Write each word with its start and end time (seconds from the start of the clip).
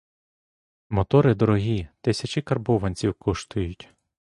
Мотори 0.89 1.33
дорогі, 1.35 1.87
тисячі 2.01 2.41
карбованців 2.41 3.13
коштують. 3.13 3.89